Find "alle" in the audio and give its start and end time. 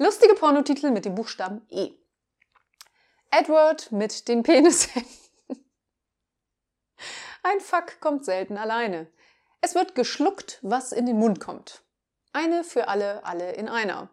12.86-13.24, 13.24-13.54